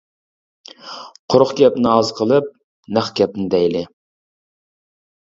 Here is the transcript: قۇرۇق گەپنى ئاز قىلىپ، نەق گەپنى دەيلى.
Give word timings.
قۇرۇق 1.33 1.51
گەپنى 1.59 1.89
ئاز 1.91 2.09
قىلىپ، 2.19 2.47
نەق 2.99 3.11
گەپنى 3.19 3.45
دەيلى. 3.55 3.83